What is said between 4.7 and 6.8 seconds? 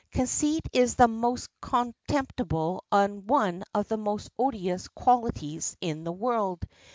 qualities in the world.